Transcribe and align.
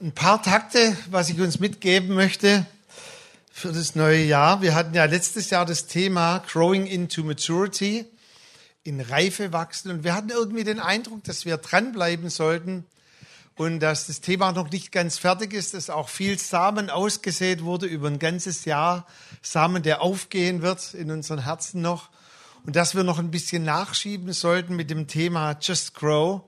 Ein 0.00 0.10
paar 0.10 0.42
Takte, 0.42 0.96
was 1.10 1.30
ich 1.30 1.40
uns 1.40 1.60
mitgeben 1.60 2.16
möchte 2.16 2.66
für 3.52 3.70
das 3.70 3.94
neue 3.94 4.24
Jahr. 4.24 4.60
Wir 4.60 4.74
hatten 4.74 4.92
ja 4.92 5.04
letztes 5.04 5.50
Jahr 5.50 5.64
das 5.64 5.86
Thema 5.86 6.42
Growing 6.50 6.84
into 6.86 7.22
Maturity, 7.22 8.04
in 8.82 9.00
Reife 9.00 9.52
wachsen. 9.52 9.92
Und 9.92 10.02
wir 10.02 10.12
hatten 10.12 10.30
irgendwie 10.30 10.64
den 10.64 10.80
Eindruck, 10.80 11.22
dass 11.22 11.44
wir 11.44 11.58
dranbleiben 11.58 12.28
sollten 12.28 12.84
und 13.54 13.78
dass 13.78 14.08
das 14.08 14.20
Thema 14.20 14.50
noch 14.50 14.68
nicht 14.68 14.90
ganz 14.90 15.16
fertig 15.16 15.52
ist, 15.52 15.74
dass 15.74 15.90
auch 15.90 16.08
viel 16.08 16.40
Samen 16.40 16.90
ausgesät 16.90 17.62
wurde 17.62 17.86
über 17.86 18.08
ein 18.08 18.18
ganzes 18.18 18.64
Jahr. 18.64 19.06
Samen, 19.42 19.84
der 19.84 20.02
aufgehen 20.02 20.60
wird 20.60 20.92
in 20.94 21.12
unseren 21.12 21.44
Herzen 21.44 21.82
noch. 21.82 22.10
Und 22.66 22.74
dass 22.74 22.96
wir 22.96 23.04
noch 23.04 23.20
ein 23.20 23.30
bisschen 23.30 23.62
nachschieben 23.62 24.32
sollten 24.32 24.74
mit 24.74 24.90
dem 24.90 25.06
Thema 25.06 25.56
Just 25.60 25.94
Grow 25.94 26.42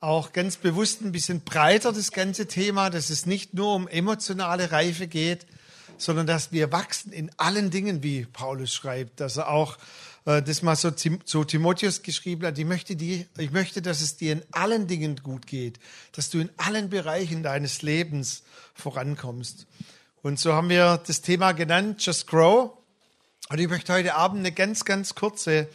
auch 0.00 0.32
ganz 0.32 0.56
bewusst 0.56 1.02
ein 1.02 1.12
bisschen 1.12 1.42
breiter 1.42 1.92
das 1.92 2.10
ganze 2.10 2.46
Thema, 2.46 2.88
dass 2.88 3.10
es 3.10 3.26
nicht 3.26 3.52
nur 3.52 3.74
um 3.74 3.86
emotionale 3.86 4.72
Reife 4.72 5.06
geht, 5.06 5.46
sondern 5.98 6.26
dass 6.26 6.52
wir 6.52 6.72
wachsen 6.72 7.12
in 7.12 7.30
allen 7.36 7.70
Dingen, 7.70 8.02
wie 8.02 8.24
Paulus 8.24 8.72
schreibt, 8.72 9.20
dass 9.20 9.36
er 9.36 9.50
auch 9.50 9.76
äh, 10.24 10.42
das 10.42 10.62
mal 10.62 10.74
so 10.74 10.90
zu 10.90 11.44
Timotheus 11.44 12.00
geschrieben 12.02 12.46
hat, 12.46 12.58
ich 12.58 12.64
möchte, 12.64 12.96
die, 12.96 13.26
ich 13.36 13.50
möchte, 13.50 13.82
dass 13.82 14.00
es 14.00 14.16
dir 14.16 14.32
in 14.32 14.42
allen 14.52 14.86
Dingen 14.86 15.16
gut 15.22 15.46
geht, 15.46 15.78
dass 16.12 16.30
du 16.30 16.40
in 16.40 16.50
allen 16.56 16.88
Bereichen 16.88 17.42
deines 17.42 17.82
Lebens 17.82 18.42
vorankommst. 18.74 19.66
Und 20.22 20.38
so 20.38 20.54
haben 20.54 20.70
wir 20.70 21.02
das 21.06 21.20
Thema 21.20 21.52
genannt, 21.52 22.04
Just 22.04 22.26
Grow. 22.26 22.72
Und 23.50 23.58
ich 23.58 23.68
möchte 23.68 23.92
heute 23.92 24.14
Abend 24.14 24.40
eine 24.40 24.52
ganz, 24.52 24.86
ganz 24.86 25.14
kurze 25.14 25.68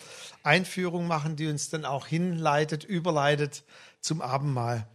Einführung 0.44 1.07
machen, 1.07 1.35
die 1.35 1.48
uns 1.48 1.70
dann 1.70 1.85
auch 1.85 2.07
hinleitet, 2.07 2.84
überleitet 2.84 3.63
zum 4.05 4.22
Abendmahl. 4.22 4.88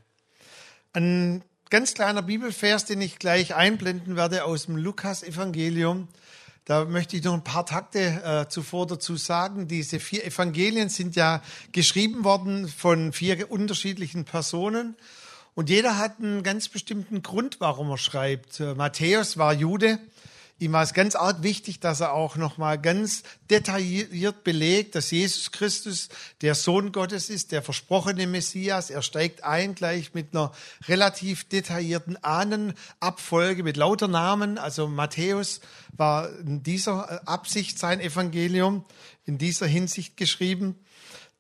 Ein 0.93 1.43
ganz 1.69 1.95
kleiner 1.95 2.23
Bibelvers, 2.23 2.85
den 2.85 3.01
ich 3.01 3.19
gleich 3.19 3.55
einblenden 3.55 4.17
werde 4.17 4.45
aus 4.45 4.67
dem 4.67 4.77
Lukas-Evangelium. 4.77 6.09
Da 6.65 6.85
möchte 6.85 7.17
ich 7.17 7.25
noch 7.25 7.35
ein 7.35 7.45
paar 7.45 7.67
Takte 7.67 7.99
äh, 7.99 8.49
zuvor 8.49 8.87
dazu 8.87 9.17
sagen. 9.17 9.67
Diese 9.67 9.99
vier 9.99 10.25
Evangelien 10.25 10.89
sind 10.89 11.17
ja 11.17 11.43
geschrieben 11.73 12.23
worden 12.25 12.69
von 12.69 13.13
vier 13.13 13.51
unterschiedlichen 13.51 14.25
Personen. 14.25 14.97
Und 15.55 15.69
jeder 15.69 15.99
hat 15.99 16.21
einen 16.21 16.43
ganz 16.43 16.69
bestimmten 16.69 17.23
Grund, 17.23 17.61
warum 17.61 17.91
er 17.91 17.99
schreibt. 17.99 18.61
Äh, 18.61 18.75
Matthäus 18.75 19.37
war 19.37 19.53
Jude. 19.53 19.99
Ihm 20.61 20.73
war 20.73 20.83
es 20.83 20.93
ganz 20.93 21.15
arg 21.15 21.43
wichtig, 21.43 21.81
dass 21.81 22.01
er 22.01 22.13
auch 22.13 22.37
nochmal 22.37 22.79
ganz 22.79 23.23
detailliert 23.49 24.45
belegt, 24.45 24.95
dass 24.95 25.11
Jesus 25.11 25.53
Christus 25.53 26.11
der 26.43 26.55
Sohn 26.55 26.93
Gottes 26.93 27.31
ist, 27.31 27.51
der 27.51 27.63
versprochene 27.63 28.27
Messias. 28.27 28.91
Er 28.91 29.01
steigt 29.01 29.43
ein 29.43 29.75
gleich 29.75 30.13
mit 30.13 30.35
einer 30.35 30.53
relativ 30.87 31.45
detaillierten 31.45 32.23
Ahnenabfolge 32.23 33.63
mit 33.63 33.79
lauter 33.79 34.07
Namen. 34.07 34.59
Also 34.59 34.87
Matthäus 34.87 35.63
war 35.97 36.29
in 36.41 36.63
dieser 36.63 37.27
Absicht 37.27 37.79
sein 37.79 37.99
Evangelium, 37.99 38.85
in 39.25 39.39
dieser 39.39 39.67
Hinsicht 39.67 40.19
geschrieben. 40.19 40.79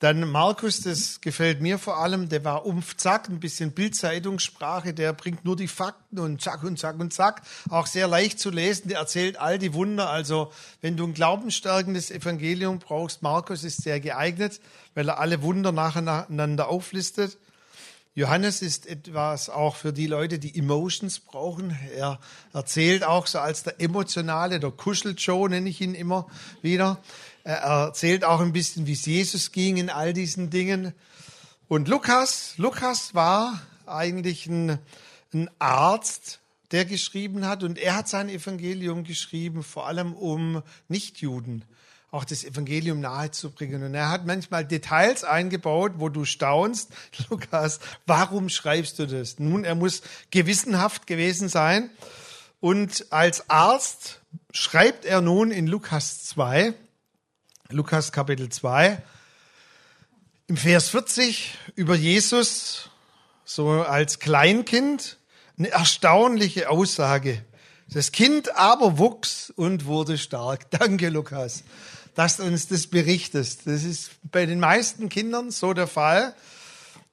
Dann 0.00 0.30
Markus, 0.30 0.80
das 0.80 1.20
gefällt 1.20 1.60
mir 1.60 1.78
vor 1.78 1.98
allem, 1.98 2.30
der 2.30 2.42
war 2.42 2.64
umf 2.64 2.96
zack, 2.96 3.28
ein 3.28 3.38
bisschen 3.38 3.72
Bildzeitungssprache, 3.72 4.94
der 4.94 5.12
bringt 5.12 5.44
nur 5.44 5.56
die 5.56 5.68
Fakten 5.68 6.18
und 6.18 6.40
zack 6.40 6.62
und 6.62 6.78
zack 6.78 6.98
und 6.98 7.12
zack. 7.12 7.42
Auch 7.68 7.86
sehr 7.86 8.08
leicht 8.08 8.40
zu 8.40 8.48
lesen, 8.48 8.88
der 8.88 8.98
erzählt 8.98 9.38
all 9.38 9.58
die 9.58 9.74
Wunder. 9.74 10.08
Also 10.08 10.52
wenn 10.80 10.96
du 10.96 11.06
ein 11.06 11.12
glaubensstärkendes 11.12 12.10
Evangelium 12.10 12.78
brauchst, 12.78 13.20
Markus 13.20 13.62
ist 13.62 13.82
sehr 13.82 14.00
geeignet, 14.00 14.62
weil 14.94 15.06
er 15.06 15.20
alle 15.20 15.42
Wunder 15.42 15.70
nacheinander 15.70 16.68
auflistet. 16.68 17.36
Johannes 18.14 18.60
ist 18.60 18.86
etwas 18.86 19.48
auch 19.48 19.76
für 19.76 19.92
die 19.92 20.08
Leute, 20.08 20.40
die 20.40 20.58
Emotions 20.58 21.20
brauchen. 21.20 21.78
Er 21.94 22.18
erzählt 22.52 23.04
auch 23.04 23.28
so 23.28 23.38
als 23.38 23.62
der 23.62 23.80
emotionale, 23.80 24.58
der 24.58 24.72
Kuschel-Joe 24.72 25.48
nenne 25.48 25.68
ich 25.68 25.80
ihn 25.80 25.94
immer 25.94 26.26
wieder. 26.60 27.00
Er 27.44 27.58
erzählt 27.58 28.24
auch 28.24 28.40
ein 28.40 28.52
bisschen, 28.52 28.88
wie 28.88 28.94
es 28.94 29.06
Jesus 29.06 29.52
ging 29.52 29.76
in 29.76 29.90
all 29.90 30.12
diesen 30.12 30.50
Dingen. 30.50 30.92
Und 31.68 31.86
Lukas, 31.86 32.54
Lukas 32.56 33.14
war 33.14 33.62
eigentlich 33.86 34.46
ein, 34.46 34.80
ein 35.32 35.48
Arzt, 35.60 36.40
der 36.72 36.84
geschrieben 36.86 37.46
hat. 37.46 37.62
Und 37.62 37.78
er 37.78 37.94
hat 37.94 38.08
sein 38.08 38.28
Evangelium 38.28 39.04
geschrieben, 39.04 39.62
vor 39.62 39.86
allem 39.86 40.14
um 40.14 40.64
Nichtjuden 40.88 41.64
auch 42.10 42.24
das 42.24 42.44
Evangelium 42.44 43.00
nahezubringen. 43.00 43.82
Und 43.82 43.94
er 43.94 44.10
hat 44.10 44.26
manchmal 44.26 44.64
Details 44.64 45.24
eingebaut, 45.24 45.92
wo 45.96 46.08
du 46.08 46.24
staunst, 46.24 46.90
Lukas, 47.30 47.80
warum 48.06 48.48
schreibst 48.48 48.98
du 48.98 49.06
das? 49.06 49.38
Nun, 49.38 49.64
er 49.64 49.74
muss 49.74 50.02
gewissenhaft 50.30 51.06
gewesen 51.06 51.48
sein. 51.48 51.90
Und 52.60 53.06
als 53.10 53.48
Arzt 53.48 54.20
schreibt 54.52 55.04
er 55.04 55.20
nun 55.20 55.50
in 55.50 55.66
Lukas 55.66 56.24
2, 56.24 56.74
Lukas 57.70 58.12
Kapitel 58.12 58.48
2, 58.48 59.02
im 60.48 60.56
Vers 60.56 60.88
40 60.88 61.56
über 61.76 61.94
Jesus, 61.94 62.90
so 63.44 63.70
als 63.70 64.18
Kleinkind, 64.18 65.16
eine 65.56 65.70
erstaunliche 65.70 66.70
Aussage. 66.70 67.44
Das 67.92 68.12
Kind 68.12 68.56
aber 68.56 68.98
wuchs 68.98 69.50
und 69.54 69.84
wurde 69.86 70.18
stark. 70.18 70.70
Danke, 70.70 71.08
Lukas, 71.08 71.64
dass 72.14 72.38
du 72.38 72.44
uns 72.44 72.68
das 72.68 72.86
berichtest. 72.86 73.66
Das 73.66 73.84
ist 73.84 74.10
bei 74.30 74.46
den 74.46 74.60
meisten 74.60 75.08
Kindern 75.08 75.50
so 75.50 75.72
der 75.72 75.86
Fall. 75.86 76.34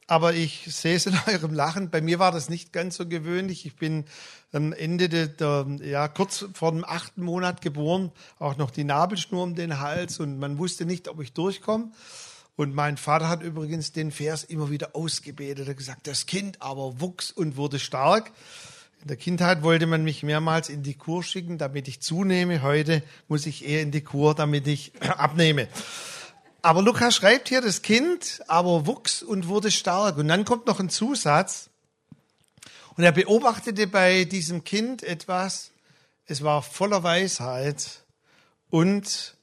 Aber 0.09 0.33
ich 0.33 0.73
sehe 0.73 0.95
es 0.95 1.05
in 1.05 1.17
eurem 1.27 1.53
Lachen. 1.53 1.89
Bei 1.89 2.01
mir 2.01 2.19
war 2.19 2.31
das 2.31 2.49
nicht 2.49 2.71
ganz 2.71 2.95
so 2.95 3.05
gewöhnlich. 3.05 3.65
Ich 3.65 3.75
bin 3.75 4.05
am 4.53 4.71
Ende 4.71 5.09
der, 5.09 5.27
der, 5.27 5.67
ja, 5.83 6.07
kurz 6.07 6.45
vor 6.53 6.71
dem 6.71 6.85
achten 6.85 7.21
Monat 7.21 7.61
geboren, 7.61 8.11
auch 8.39 8.55
noch 8.55 8.71
die 8.71 8.85
Nabelschnur 8.85 9.43
um 9.43 9.55
den 9.55 9.79
Hals 9.79 10.19
und 10.19 10.39
man 10.39 10.57
wusste 10.57 10.85
nicht, 10.85 11.09
ob 11.09 11.21
ich 11.21 11.33
durchkomme. 11.33 11.91
Und 12.55 12.73
mein 12.73 12.97
Vater 12.97 13.29
hat 13.29 13.43
übrigens 13.43 13.91
den 13.91 14.11
Vers 14.11 14.43
immer 14.43 14.71
wieder 14.71 14.95
ausgebetet. 14.95 15.67
Er 15.67 15.71
hat 15.71 15.77
gesagt, 15.77 16.07
das 16.07 16.25
Kind 16.25 16.61
aber 16.61 16.99
wuchs 16.99 17.29
und 17.29 17.55
wurde 17.55 17.77
stark. 17.77 18.31
In 19.01 19.07
der 19.07 19.17
Kindheit 19.17 19.63
wollte 19.63 19.85
man 19.85 20.03
mich 20.03 20.23
mehrmals 20.23 20.69
in 20.69 20.83
die 20.83 20.95
Kur 20.95 21.23
schicken, 21.23 21.57
damit 21.57 21.87
ich 21.87 22.01
zunehme. 22.01 22.61
Heute 22.61 23.03
muss 23.27 23.45
ich 23.45 23.65
eher 23.65 23.81
in 23.81 23.91
die 23.91 24.01
Kur, 24.01 24.35
damit 24.35 24.67
ich 24.67 24.91
abnehme. 25.01 25.67
Aber 26.61 26.81
Lukas 26.81 27.15
schreibt 27.15 27.49
hier, 27.49 27.61
das 27.61 27.81
Kind 27.81 28.41
aber 28.47 28.85
wuchs 28.85 29.23
und 29.23 29.47
wurde 29.47 29.71
stark. 29.71 30.17
Und 30.17 30.27
dann 30.27 30.45
kommt 30.45 30.65
noch 30.65 30.79
ein 30.79 30.89
Zusatz. 30.89 31.69
Und 32.95 33.03
er 33.03 33.11
beobachtete 33.11 33.87
bei 33.87 34.25
diesem 34.25 34.63
Kind 34.63 35.03
etwas. 35.03 35.71
Es 36.25 36.43
war 36.43 36.61
voller 36.61 37.03
Weisheit 37.03 38.03
und 38.69 39.35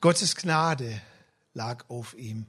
Gottes 0.00 0.36
Gnade 0.36 1.00
lag 1.54 1.84
auf 1.88 2.14
ihm. 2.14 2.46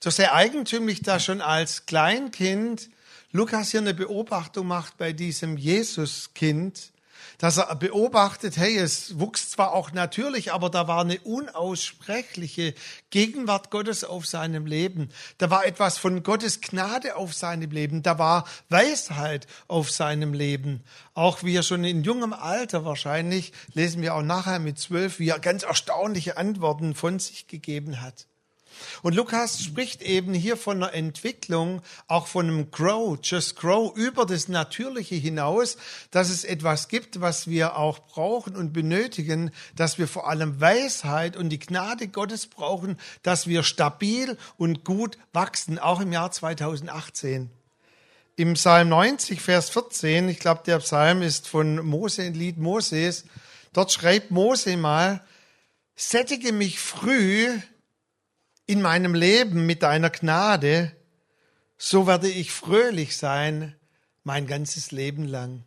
So 0.00 0.10
sehr 0.10 0.34
eigentümlich, 0.34 1.02
da 1.02 1.20
schon 1.20 1.40
als 1.40 1.86
Kleinkind 1.86 2.90
Lukas 3.30 3.72
hier 3.72 3.80
eine 3.80 3.92
Beobachtung 3.92 4.66
macht 4.66 4.96
bei 4.96 5.12
diesem 5.12 5.58
Jesuskind, 5.58 6.92
dass 7.36 7.58
er 7.58 7.76
beobachtet, 7.76 8.56
hey, 8.56 8.78
es 8.78 9.18
wuchs 9.18 9.50
zwar 9.50 9.74
auch 9.74 9.92
natürlich, 9.92 10.50
aber 10.52 10.70
da 10.70 10.88
war 10.88 11.02
eine 11.02 11.20
unaussprechliche 11.20 12.72
Gegenwart 13.10 13.70
Gottes 13.70 14.02
auf 14.02 14.24
seinem 14.24 14.64
Leben. 14.64 15.10
Da 15.36 15.50
war 15.50 15.66
etwas 15.66 15.98
von 15.98 16.22
Gottes 16.22 16.62
Gnade 16.62 17.16
auf 17.16 17.34
seinem 17.34 17.70
Leben. 17.70 18.02
Da 18.02 18.18
war 18.18 18.44
Weisheit 18.70 19.46
auf 19.66 19.90
seinem 19.90 20.32
Leben. 20.32 20.82
Auch 21.12 21.42
wie 21.42 21.54
er 21.54 21.62
schon 21.62 21.84
in 21.84 22.04
jungem 22.04 22.32
Alter 22.32 22.86
wahrscheinlich, 22.86 23.52
lesen 23.74 24.00
wir 24.00 24.14
auch 24.14 24.22
nachher 24.22 24.58
mit 24.58 24.78
zwölf, 24.78 25.18
wie 25.18 25.28
er 25.28 25.38
ganz 25.38 25.64
erstaunliche 25.64 26.38
Antworten 26.38 26.94
von 26.94 27.18
sich 27.18 27.46
gegeben 27.46 28.00
hat. 28.00 28.26
Und 29.02 29.14
Lukas 29.14 29.62
spricht 29.62 30.02
eben 30.02 30.34
hier 30.34 30.56
von 30.56 30.82
einer 30.82 30.94
Entwicklung, 30.94 31.82
auch 32.06 32.26
von 32.26 32.46
einem 32.46 32.70
Grow, 32.70 33.18
just 33.22 33.56
Grow, 33.56 33.96
über 33.96 34.26
das 34.26 34.48
Natürliche 34.48 35.14
hinaus, 35.14 35.76
dass 36.10 36.30
es 36.30 36.44
etwas 36.44 36.88
gibt, 36.88 37.20
was 37.20 37.48
wir 37.48 37.76
auch 37.76 37.98
brauchen 38.00 38.56
und 38.56 38.72
benötigen, 38.72 39.50
dass 39.76 39.98
wir 39.98 40.08
vor 40.08 40.28
allem 40.28 40.60
Weisheit 40.60 41.36
und 41.36 41.50
die 41.50 41.58
Gnade 41.58 42.08
Gottes 42.08 42.46
brauchen, 42.46 42.96
dass 43.22 43.46
wir 43.46 43.62
stabil 43.62 44.36
und 44.56 44.84
gut 44.84 45.18
wachsen, 45.32 45.78
auch 45.78 46.00
im 46.00 46.12
Jahr 46.12 46.30
2018. 46.30 47.50
Im 48.36 48.54
Psalm 48.54 48.88
90, 48.90 49.40
Vers 49.40 49.70
14, 49.70 50.28
ich 50.28 50.38
glaube, 50.38 50.62
der 50.64 50.78
Psalm 50.78 51.22
ist 51.22 51.48
von 51.48 51.84
Mose, 51.84 52.22
ein 52.22 52.34
Lied 52.34 52.56
Moses, 52.56 53.24
dort 53.72 53.90
schreibt 53.90 54.30
Mose 54.30 54.76
mal, 54.76 55.24
sättige 55.96 56.52
mich 56.52 56.78
früh 56.78 57.58
in 58.68 58.82
meinem 58.82 59.14
Leben 59.14 59.64
mit 59.64 59.82
deiner 59.82 60.10
Gnade, 60.10 60.92
so 61.78 62.06
werde 62.06 62.28
ich 62.28 62.52
fröhlich 62.52 63.16
sein 63.16 63.74
mein 64.24 64.46
ganzes 64.46 64.92
Leben 64.92 65.26
lang. 65.26 65.64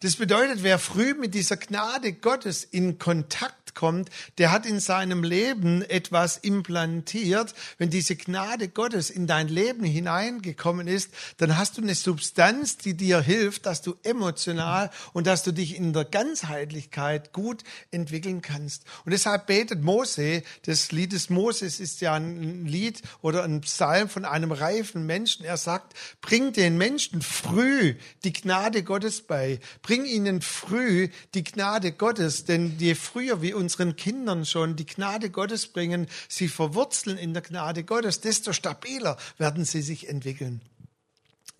Das 0.00 0.14
bedeutet, 0.14 0.62
wer 0.62 0.78
früh 0.78 1.14
mit 1.14 1.34
dieser 1.34 1.56
Gnade 1.56 2.12
Gottes 2.12 2.62
in 2.62 2.98
Kontakt 2.98 3.55
kommt, 3.76 4.10
der 4.38 4.50
hat 4.50 4.66
in 4.66 4.80
seinem 4.80 5.22
Leben 5.22 5.82
etwas 5.82 6.38
implantiert. 6.38 7.54
Wenn 7.78 7.90
diese 7.90 8.16
Gnade 8.16 8.66
Gottes 8.68 9.10
in 9.10 9.28
dein 9.28 9.46
Leben 9.46 9.84
hineingekommen 9.84 10.88
ist, 10.88 11.12
dann 11.36 11.56
hast 11.56 11.78
du 11.78 11.82
eine 11.82 11.94
Substanz, 11.94 12.76
die 12.76 12.94
dir 12.94 13.20
hilft, 13.20 13.66
dass 13.66 13.82
du 13.82 13.94
emotional 14.02 14.90
und 15.12 15.28
dass 15.28 15.44
du 15.44 15.52
dich 15.52 15.76
in 15.76 15.92
der 15.92 16.04
Ganzheitlichkeit 16.04 17.32
gut 17.32 17.62
entwickeln 17.92 18.42
kannst. 18.42 18.82
Und 19.04 19.12
deshalb 19.12 19.46
betet 19.46 19.82
Mose, 19.82 20.42
das 20.64 20.90
Lied 20.90 21.12
des 21.12 21.30
Moses 21.30 21.78
ist 21.78 22.00
ja 22.00 22.14
ein 22.14 22.66
Lied 22.66 23.02
oder 23.20 23.44
ein 23.44 23.60
Psalm 23.60 24.08
von 24.08 24.24
einem 24.24 24.50
reifen 24.50 25.06
Menschen. 25.06 25.44
Er 25.44 25.56
sagt, 25.56 25.94
bring 26.20 26.52
den 26.52 26.78
Menschen 26.78 27.22
früh 27.22 27.94
die 28.24 28.32
Gnade 28.32 28.82
Gottes 28.82 29.20
bei. 29.20 29.60
Bring 29.82 30.04
ihnen 30.06 30.40
früh 30.40 31.08
die 31.34 31.44
Gnade 31.44 31.92
Gottes, 31.92 32.44
denn 32.44 32.76
je 32.78 32.94
früher 32.94 33.42
wir 33.42 33.56
unseren 33.66 33.96
Kindern 33.96 34.46
schon 34.46 34.76
die 34.76 34.86
Gnade 34.86 35.28
Gottes 35.28 35.66
bringen, 35.66 36.06
sie 36.28 36.46
verwurzeln 36.46 37.18
in 37.18 37.34
der 37.34 37.42
Gnade 37.42 37.82
Gottes, 37.82 38.20
desto 38.20 38.52
stabiler 38.52 39.16
werden 39.38 39.64
sie 39.64 39.82
sich 39.82 40.08
entwickeln. 40.08 40.60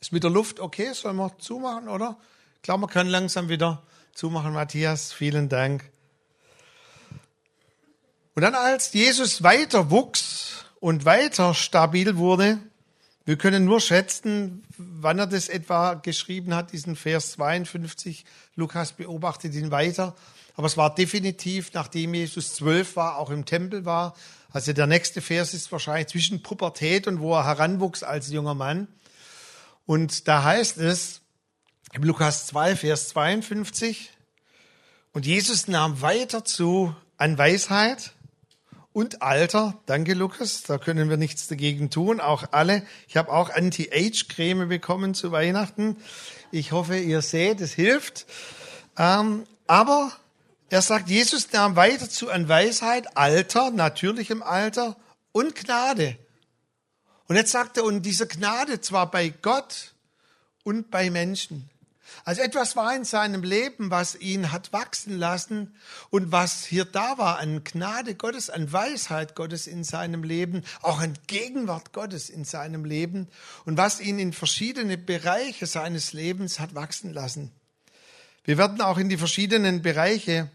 Ist 0.01 0.13
mit 0.13 0.23
der 0.23 0.31
Luft 0.31 0.61
okay? 0.61 0.93
Sollen 0.93 1.17
wir 1.17 1.37
zumachen, 1.39 1.89
oder? 1.89 2.17
Glaube, 2.63 2.83
man 2.83 2.91
kann 2.91 3.09
langsam 3.09 3.49
wieder 3.49 3.83
zumachen, 4.15 4.53
Matthias. 4.53 5.13
Vielen 5.13 5.49
Dank. 5.49 5.91
Und 8.37 8.43
dann 8.43 8.55
als 8.55 8.93
Jesus 8.93 9.43
weiter 9.43 9.91
wuchs 9.91 10.65
und 10.79 11.05
weiter 11.05 11.55
stabil 11.55 12.17
wurde, 12.17 12.61
wir 13.25 13.37
können 13.37 13.65
nur 13.65 13.81
schätzen, 13.81 14.65
wann 14.77 15.19
er 15.19 15.27
das 15.27 15.49
etwa 15.49 15.95
geschrieben 15.95 16.55
hat, 16.55 16.71
diesen 16.71 16.95
Vers 16.95 17.33
52. 17.33 18.25
Lukas 18.55 18.93
beobachtet 18.93 19.55
ihn 19.55 19.73
weiter. 19.73 20.15
Aber 20.57 20.67
es 20.67 20.77
war 20.77 20.95
definitiv, 20.95 21.73
nachdem 21.75 22.15
Jesus 22.15 22.55
zwölf 22.55 22.97
war, 22.97 23.19
auch 23.19 23.31
im 23.31 23.45
Tempel 23.45 23.85
war. 23.85 24.15
Also 24.51 24.73
der 24.73 24.87
nächste 24.87 25.21
Vers 25.21 25.53
ist 25.53 25.71
wahrscheinlich 25.71 26.09
zwischen 26.09 26.43
Pubertät 26.43 27.07
und 27.07 27.21
wo 27.21 27.35
er 27.35 27.45
heranwuchs 27.45 28.03
als 28.03 28.31
junger 28.31 28.55
Mann. 28.55 28.89
Und 29.85 30.27
da 30.29 30.43
heißt 30.43 30.79
es, 30.79 31.21
im 31.93 32.03
Lukas 32.03 32.47
2, 32.47 32.77
Vers 32.77 33.09
52, 33.09 34.11
und 35.13 35.25
Jesus 35.25 35.67
nahm 35.67 36.03
weiter 36.03 36.45
zu 36.45 36.95
an 37.17 37.39
Weisheit 37.39 38.13
und 38.93 39.23
Alter. 39.23 39.79
Danke, 39.87 40.13
Lukas. 40.13 40.63
Da 40.63 40.77
können 40.77 41.09
wir 41.09 41.17
nichts 41.17 41.49
dagegen 41.49 41.89
tun. 41.89 42.21
Auch 42.21 42.45
alle. 42.53 42.83
Ich 43.09 43.17
habe 43.17 43.33
auch 43.33 43.49
Anti-Age-Creme 43.49 44.69
bekommen 44.69 45.15
zu 45.15 45.33
Weihnachten. 45.33 45.97
Ich 46.51 46.73
hoffe, 46.73 46.99
ihr 46.99 47.23
seht, 47.23 47.63
es 47.63 47.73
hilft. 47.73 48.27
Ähm, 48.99 49.45
aber 49.67 50.13
er 50.69 50.83
sagt, 50.83 51.09
Jesus 51.09 51.53
nahm 51.53 51.77
weiter 51.77 52.09
zu 52.09 52.31
an 52.31 52.49
Weisheit, 52.49 53.17
Alter, 53.17 53.71
natürlichem 53.71 54.43
Alter 54.43 54.97
und 55.33 55.55
Gnade. 55.55 56.17
Und 57.29 57.37
jetzt 57.37 57.53
sagt 57.53 57.77
er, 57.77 57.85
und 57.85 58.03
diese 58.03 58.27
Gnade 58.27 58.81
zwar 58.81 59.11
bei 59.11 59.29
Gott 59.29 59.95
und 60.65 60.91
bei 60.91 61.11
Menschen. 61.11 61.71
Also 62.25 62.43
etwas 62.43 62.75
war 62.75 62.95
in 62.97 63.05
seinem 63.05 63.45
Leben, 63.45 63.91
was 63.91 64.17
ihn 64.17 64.51
hat 64.51 64.73
wachsen 64.73 65.17
lassen 65.19 65.77
und 66.11 66.33
was 66.33 66.65
hier 66.65 66.85
da 66.85 67.19
war 67.19 67.39
an 67.39 67.63
Gnade 67.63 68.17
Gottes, 68.17 68.51
an 68.51 68.73
Weisheit 68.73 69.37
Gottes 69.37 69.67
in 69.69 69.85
seinem 69.85 70.25
Leben, 70.25 70.65
auch 70.83 71.01
an 71.01 71.15
Gegenwart 71.27 71.93
Gottes 71.93 72.29
in 72.31 72.45
seinem 72.45 72.85
Leben 72.85 73.29
und 73.65 73.77
was 73.77 74.01
ihn 74.01 74.19
in 74.19 74.33
verschiedene 74.33 74.99
Bereiche 74.99 75.67
seines 75.67 76.13
Lebens 76.13 76.59
hat 76.59 76.75
wachsen 76.75 77.13
lassen. 77.13 77.53
Wir 78.45 78.59
werden 78.59 78.81
auch 78.81 78.99
in 78.99 79.09
die 79.09 79.19
verschiedenen 79.19 79.83
Bereiche 79.83 80.51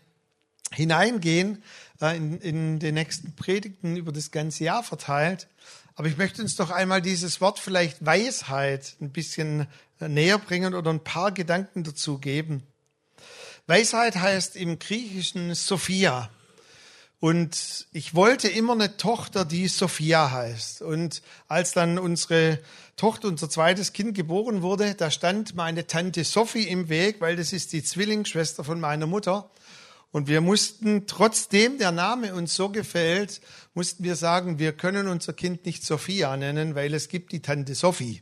hineingehen, 0.73 1.63
äh, 2.01 2.17
in, 2.17 2.39
in 2.39 2.79
den 2.79 2.95
nächsten 2.95 3.35
Predigten 3.35 3.95
über 3.97 4.11
das 4.11 4.31
ganze 4.31 4.63
Jahr 4.63 4.83
verteilt. 4.83 5.47
Aber 5.95 6.07
ich 6.07 6.17
möchte 6.17 6.41
uns 6.41 6.55
doch 6.55 6.71
einmal 6.71 7.01
dieses 7.01 7.41
Wort 7.41 7.59
vielleicht 7.59 8.05
Weisheit 8.05 8.95
ein 9.01 9.11
bisschen 9.11 9.67
näher 9.99 10.39
bringen 10.39 10.73
oder 10.73 10.89
ein 10.89 11.03
paar 11.03 11.31
Gedanken 11.31 11.83
dazu 11.83 12.17
geben. 12.17 12.63
Weisheit 13.67 14.15
heißt 14.15 14.55
im 14.55 14.79
Griechischen 14.79 15.53
Sophia. 15.53 16.29
Und 17.19 17.85
ich 17.91 18.15
wollte 18.15 18.47
immer 18.47 18.73
eine 18.73 18.97
Tochter, 18.97 19.45
die 19.45 19.67
Sophia 19.67 20.31
heißt. 20.31 20.81
Und 20.81 21.21
als 21.47 21.71
dann 21.71 21.99
unsere 21.99 22.57
Tochter, 22.97 23.27
unser 23.27 23.47
zweites 23.47 23.93
Kind 23.93 24.15
geboren 24.15 24.63
wurde, 24.63 24.95
da 24.95 25.11
stand 25.11 25.53
meine 25.53 25.85
Tante 25.85 26.23
Sophie 26.23 26.67
im 26.67 26.89
Weg, 26.89 27.21
weil 27.21 27.35
das 27.35 27.53
ist 27.53 27.73
die 27.73 27.83
Zwillingsschwester 27.83 28.63
von 28.63 28.79
meiner 28.79 29.05
Mutter. 29.05 29.51
Und 30.11 30.27
wir 30.27 30.41
mussten, 30.41 31.07
trotzdem 31.07 31.77
der 31.77 31.91
Name 31.91 32.35
uns 32.35 32.53
so 32.53 32.69
gefällt, 32.69 33.39
mussten 33.73 34.03
wir 34.03 34.15
sagen, 34.17 34.59
wir 34.59 34.73
können 34.73 35.07
unser 35.07 35.33
Kind 35.33 35.65
nicht 35.65 35.85
Sophia 35.85 36.35
nennen, 36.35 36.75
weil 36.75 36.93
es 36.93 37.07
gibt 37.07 37.31
die 37.31 37.41
Tante 37.41 37.75
Sophie. 37.75 38.21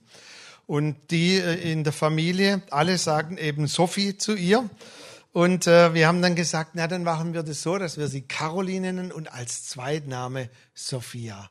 Und 0.67 0.97
die 1.09 1.37
äh, 1.37 1.71
in 1.71 1.83
der 1.83 1.93
Familie, 1.93 2.61
alle 2.69 2.99
sagen 2.99 3.37
eben 3.37 3.65
Sophie 3.65 4.17
zu 4.17 4.35
ihr. 4.35 4.69
Und 5.31 5.65
äh, 5.65 5.95
wir 5.95 6.07
haben 6.07 6.21
dann 6.21 6.35
gesagt, 6.35 6.71
na, 6.75 6.87
dann 6.87 7.03
machen 7.03 7.33
wir 7.33 7.41
das 7.41 7.63
so, 7.63 7.77
dass 7.79 7.97
wir 7.97 8.07
sie 8.07 8.21
Caroline 8.21 8.93
nennen 8.93 9.11
und 9.11 9.31
als 9.31 9.65
Zweitname 9.65 10.49
Sophia. 10.75 11.49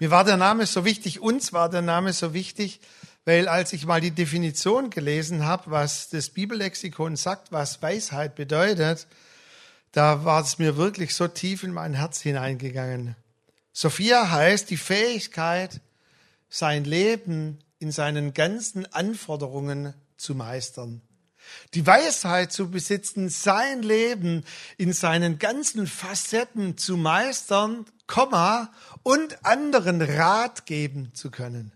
Mir 0.00 0.10
war 0.10 0.24
der 0.24 0.36
Name 0.36 0.66
so 0.66 0.84
wichtig, 0.84 1.20
uns 1.20 1.52
war 1.52 1.68
der 1.68 1.82
Name 1.82 2.12
so 2.12 2.34
wichtig, 2.34 2.80
weil 3.24 3.46
als 3.46 3.72
ich 3.72 3.86
mal 3.86 4.00
die 4.00 4.12
Definition 4.12 4.90
gelesen 4.90 5.44
habe, 5.44 5.70
was 5.70 6.08
das 6.08 6.30
Bibellexikon 6.30 7.16
sagt, 7.16 7.52
was 7.52 7.82
Weisheit 7.82 8.34
bedeutet, 8.34 9.06
da 9.92 10.24
war 10.24 10.42
es 10.42 10.58
mir 10.58 10.76
wirklich 10.76 11.14
so 11.14 11.28
tief 11.28 11.62
in 11.62 11.72
mein 11.72 11.94
Herz 11.94 12.20
hineingegangen. 12.20 13.16
Sophia 13.72 14.30
heißt 14.30 14.70
die 14.70 14.76
Fähigkeit, 14.76 15.80
sein 16.48 16.84
Leben 16.84 17.58
in 17.78 17.92
seinen 17.92 18.34
ganzen 18.34 18.92
Anforderungen 18.92 19.94
zu 20.16 20.34
meistern. 20.34 21.00
Die 21.74 21.86
Weisheit 21.86 22.52
zu 22.52 22.70
besitzen, 22.70 23.28
sein 23.28 23.82
Leben 23.82 24.44
in 24.76 24.92
seinen 24.92 25.38
ganzen 25.38 25.86
Facetten 25.86 26.76
zu 26.76 26.96
meistern, 26.96 27.86
Komma, 28.06 28.72
und 29.02 29.44
anderen 29.44 30.02
Rat 30.02 30.66
geben 30.66 31.12
zu 31.14 31.30
können. 31.30 31.72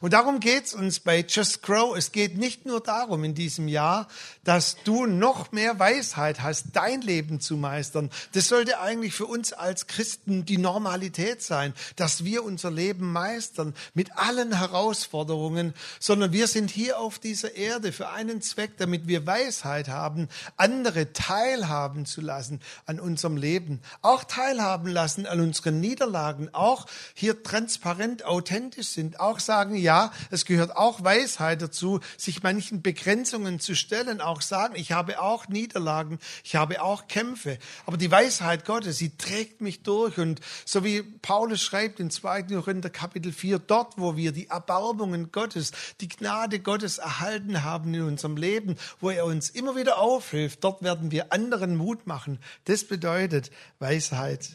Und 0.00 0.12
darum 0.12 0.40
geht's 0.40 0.74
uns 0.74 1.00
bei 1.00 1.24
Just 1.28 1.62
Grow. 1.62 1.96
Es 1.96 2.12
geht 2.12 2.36
nicht 2.36 2.66
nur 2.66 2.80
darum 2.80 3.24
in 3.24 3.34
diesem 3.34 3.68
Jahr, 3.68 4.08
dass 4.44 4.76
du 4.84 5.06
noch 5.06 5.52
mehr 5.52 5.78
Weisheit 5.78 6.42
hast, 6.42 6.66
dein 6.72 7.00
Leben 7.00 7.40
zu 7.40 7.56
meistern. 7.56 8.10
Das 8.32 8.48
sollte 8.48 8.80
eigentlich 8.80 9.14
für 9.14 9.26
uns 9.26 9.52
als 9.52 9.86
Christen 9.86 10.44
die 10.44 10.58
Normalität 10.58 11.42
sein, 11.42 11.74
dass 11.96 12.24
wir 12.24 12.44
unser 12.44 12.70
Leben 12.70 13.12
meistern 13.12 13.74
mit 13.94 14.16
allen 14.16 14.58
Herausforderungen, 14.58 15.74
sondern 16.00 16.32
wir 16.32 16.46
sind 16.46 16.70
hier 16.70 16.98
auf 16.98 17.18
dieser 17.18 17.54
Erde 17.54 17.92
für 17.92 18.08
einen 18.08 18.42
Zweck, 18.42 18.72
damit 18.78 19.06
wir 19.06 19.26
Weisheit 19.26 19.88
haben, 19.88 20.28
andere 20.56 21.12
teilhaben 21.12 22.06
zu 22.06 22.20
lassen 22.20 22.60
an 22.86 23.00
unserem 23.00 23.36
Leben, 23.36 23.80
auch 24.02 24.24
teilhaben 24.24 24.88
lassen 24.88 25.26
an 25.26 25.40
unseren 25.40 25.80
Niederlagen, 25.80 26.48
auch 26.52 26.86
hier 27.14 27.42
transparent 27.42 28.24
authentisch 28.24 28.88
sind, 28.88 29.20
auch 29.20 29.40
sagen, 29.40 29.73
sagen, 29.74 29.76
ja, 29.76 30.12
es 30.30 30.44
gehört 30.44 30.76
auch 30.76 31.02
Weisheit 31.02 31.62
dazu, 31.62 32.00
sich 32.16 32.42
manchen 32.42 32.82
Begrenzungen 32.82 33.60
zu 33.60 33.74
stellen, 33.74 34.20
auch 34.20 34.40
sagen, 34.40 34.74
ich 34.76 34.92
habe 34.92 35.20
auch 35.20 35.48
Niederlagen, 35.48 36.18
ich 36.42 36.56
habe 36.56 36.82
auch 36.82 37.08
Kämpfe. 37.08 37.58
Aber 37.86 37.96
die 37.96 38.10
Weisheit 38.10 38.64
Gottes, 38.64 38.98
sie 38.98 39.16
trägt 39.16 39.60
mich 39.60 39.82
durch. 39.82 40.18
Und 40.18 40.40
so 40.64 40.84
wie 40.84 41.02
Paulus 41.02 41.62
schreibt 41.62 42.00
in 42.00 42.10
2. 42.10 42.42
Korinther 42.42 42.90
Kapitel 42.90 43.32
4, 43.32 43.58
dort, 43.58 43.94
wo 43.96 44.16
wir 44.16 44.32
die 44.32 44.48
Erbarmungen 44.48 45.32
Gottes, 45.32 45.72
die 46.00 46.08
Gnade 46.08 46.60
Gottes 46.60 46.98
erhalten 46.98 47.64
haben 47.64 47.94
in 47.94 48.02
unserem 48.02 48.36
Leben, 48.36 48.76
wo 49.00 49.10
er 49.10 49.24
uns 49.24 49.50
immer 49.50 49.76
wieder 49.76 49.98
aufhilft, 49.98 50.62
dort 50.62 50.82
werden 50.82 51.10
wir 51.10 51.32
anderen 51.32 51.76
Mut 51.76 52.06
machen. 52.06 52.38
Das 52.64 52.84
bedeutet 52.84 53.50
Weisheit. 53.78 54.50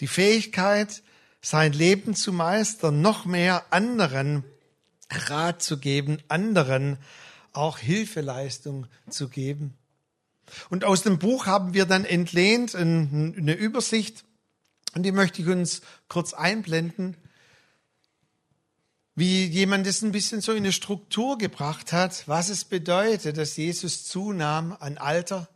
Die 0.00 0.06
Fähigkeit, 0.06 1.02
sein 1.40 1.72
Leben 1.72 2.14
zu 2.14 2.32
meistern, 2.32 3.00
noch 3.00 3.24
mehr 3.24 3.64
anderen 3.70 4.44
Rat 5.10 5.62
zu 5.62 5.78
geben, 5.78 6.18
anderen 6.28 6.98
auch 7.52 7.78
Hilfeleistung 7.78 8.86
zu 9.08 9.28
geben. 9.28 9.74
Und 10.70 10.84
aus 10.84 11.02
dem 11.02 11.18
Buch 11.18 11.46
haben 11.46 11.74
wir 11.74 11.86
dann 11.86 12.04
entlehnt 12.04 12.74
eine 12.74 13.54
Übersicht, 13.54 14.24
und 14.94 15.02
die 15.02 15.12
möchte 15.12 15.42
ich 15.42 15.48
uns 15.48 15.82
kurz 16.08 16.32
einblenden, 16.32 17.16
wie 19.14 19.44
jemand 19.44 19.86
es 19.86 20.02
ein 20.02 20.12
bisschen 20.12 20.40
so 20.40 20.52
in 20.52 20.58
eine 20.58 20.72
Struktur 20.72 21.38
gebracht 21.38 21.92
hat, 21.92 22.26
was 22.26 22.48
es 22.48 22.64
bedeutet, 22.64 23.36
dass 23.36 23.56
Jesus 23.56 24.04
zunahm 24.04 24.76
an 24.78 24.96
Alter, 24.96 25.48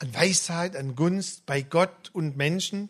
an 0.00 0.12
Weisheit, 0.12 0.76
an 0.76 0.96
Gunst 0.96 1.46
bei 1.46 1.62
Gott 1.62 2.10
und 2.12 2.36
Menschen 2.36 2.88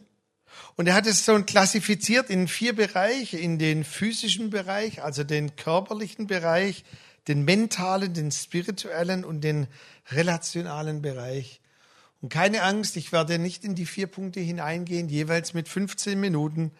und 0.76 0.86
er 0.86 0.94
hat 0.94 1.06
es 1.06 1.24
so 1.24 1.40
klassifiziert 1.42 2.30
in 2.30 2.48
vier 2.48 2.74
Bereiche, 2.74 3.38
in 3.38 3.58
den 3.58 3.84
physischen 3.84 4.50
Bereich, 4.50 5.02
also 5.02 5.24
den 5.24 5.56
körperlichen 5.56 6.26
Bereich, 6.26 6.84
den 7.28 7.44
mentalen, 7.44 8.12
den 8.14 8.30
spirituellen 8.30 9.24
und 9.24 9.42
den 9.42 9.66
relationalen 10.10 11.02
Bereich. 11.02 11.60
Und 12.20 12.28
keine 12.28 12.62
Angst, 12.62 12.96
ich 12.96 13.12
werde 13.12 13.38
nicht 13.38 13.64
in 13.64 13.74
die 13.74 13.86
vier 13.86 14.06
Punkte 14.06 14.40
hineingehen, 14.40 15.08
jeweils 15.08 15.54
mit 15.54 15.68
15 15.68 16.18
Minuten, 16.18 16.72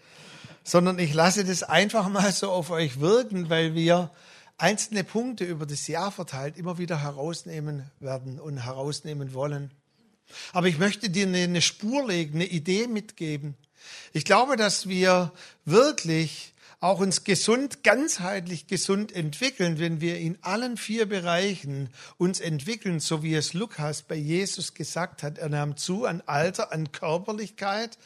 sondern 0.63 0.99
ich 0.99 1.15
lasse 1.15 1.45
das 1.45 1.63
einfach 1.63 2.09
mal 2.09 2.33
so 2.33 2.51
auf 2.51 2.71
euch 2.71 3.01
wirken, 3.01 3.49
weil 3.51 3.75
wir 3.75 4.11
einzelne 4.59 5.05
Punkte 5.05 5.45
über 5.45 5.67
das 5.67 5.87
Jahr 5.87 6.11
verteilt 6.11 6.57
immer 6.57 6.79
wieder 6.79 7.03
herausnehmen 7.03 7.91
werden 8.01 8.41
und 8.41 8.59
herausnehmen 8.59 9.35
wollen. 9.35 9.71
Aber 10.53 10.67
ich 10.67 10.79
möchte 10.79 11.11
dir 11.11 11.27
eine 11.27 11.63
Spur 11.63 12.07
legen, 12.09 12.37
eine 12.37 12.47
Idee 12.47 12.89
mitgeben. 12.89 13.55
Ich 14.13 14.25
glaube, 14.25 14.57
dass 14.57 14.89
wir 14.89 15.33
wirklich 15.65 16.55
auch 16.81 17.01
uns 17.01 17.25
gesund, 17.25 17.83
ganzheitlich 17.83 18.67
gesund 18.67 19.11
entwickeln, 19.13 19.79
wenn 19.79 20.01
wir 20.01 20.19
in 20.19 20.39
allen 20.43 20.77
vier 20.77 21.07
Bereichen 21.07 21.89
uns 22.19 22.41
entwickeln, 22.41 23.01
so 23.01 23.23
wie 23.23 23.35
es 23.35 23.55
Lukas 23.55 24.03
bei 24.03 24.15
Jesus 24.15 24.75
gesagt 24.75 25.23
hat. 25.23 25.39
Er 25.39 25.49
nahm 25.49 25.77
zu 25.77 26.05
an 26.05 26.23
Alter, 26.27 26.73
an 26.73 26.93
Körperlichkeit, 26.93 27.99